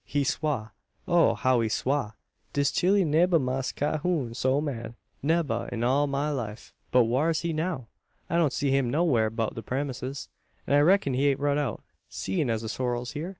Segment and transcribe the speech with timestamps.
[0.03, 0.71] He swa;
[1.07, 1.35] oh!
[1.35, 2.13] how he swa!
[2.53, 7.41] Dis chile nebba see Mass Cahoon so mad nebba, in all 'im life!" "But whar's
[7.41, 7.87] he now?
[8.27, 10.27] I don't see him nowhar' beout the premises;
[10.65, 13.29] an I reck'n he ain't rud out, seein' as the sorrel's hyur?"